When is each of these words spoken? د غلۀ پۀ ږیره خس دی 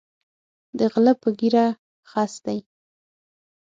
د 0.77 0.79
غلۀ 0.91 1.13
پۀ 1.21 1.29
ږیره 1.39 1.65
خس 2.09 2.33
دی 2.45 2.57